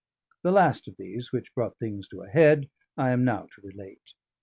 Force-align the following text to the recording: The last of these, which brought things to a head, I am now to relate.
The 0.41 0.51
last 0.51 0.87
of 0.87 0.95
these, 0.97 1.31
which 1.31 1.53
brought 1.53 1.77
things 1.77 2.07
to 2.07 2.23
a 2.23 2.27
head, 2.27 2.71
I 2.97 3.11
am 3.11 3.23
now 3.23 3.43
to 3.51 3.61
relate. 3.61 4.15